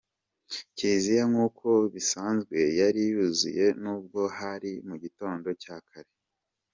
[0.75, 6.11] Kiliziya nk’uko bisanzwe yari yuzuye, n’ubwo hari mu gitondo cya kare.